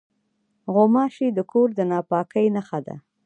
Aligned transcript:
غوماشې 0.73 1.27
د 1.33 1.39
کور 1.51 1.67
د 1.77 1.79
ناپاکۍ 1.91 2.47
نښه 2.55 2.79
دي. 2.85 2.95